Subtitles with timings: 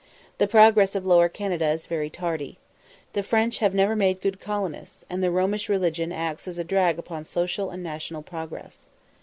[0.39, 2.57] The progress of Lower Canada is very tardy.
[3.13, 6.97] The French have never made good colonists, and the Romish religion acts as a drag
[6.97, 8.87] upon social and national progress.